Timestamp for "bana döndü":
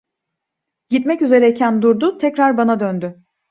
2.57-3.23